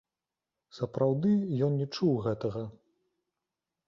[0.77, 1.33] Сапраўды,
[1.67, 2.63] ён не чуў гэтага.